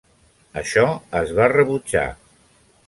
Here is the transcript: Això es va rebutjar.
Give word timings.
Això 0.61 0.85
es 1.21 1.35
va 1.41 1.47
rebutjar. 1.55 2.07